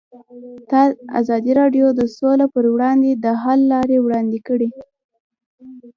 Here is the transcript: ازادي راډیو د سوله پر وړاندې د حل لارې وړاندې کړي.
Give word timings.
ازادي 1.19 1.51
راډیو 1.61 1.85
د 1.99 2.01
سوله 2.17 2.45
پر 2.53 2.65
وړاندې 2.73 3.11
د 3.23 3.25
حل 3.41 3.59
لارې 3.73 3.97
وړاندې 4.01 4.39
کړي. 4.47 4.69